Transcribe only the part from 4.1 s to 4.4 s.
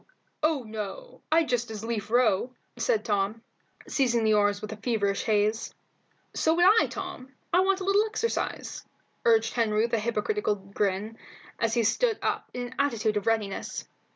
the